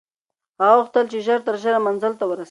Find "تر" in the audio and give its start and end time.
1.47-1.55